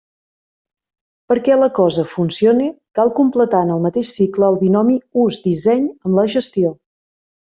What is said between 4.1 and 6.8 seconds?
cicle el binomi ús-disseny amb la gestió.